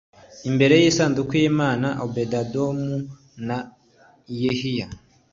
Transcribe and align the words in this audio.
imbere 0.49 0.73
y 0.81 0.85
isanduku 0.91 1.33
y 1.41 1.45
imana 1.51 1.87
obededomu 2.05 2.93
na 3.47 3.57
yehiya 4.41 4.87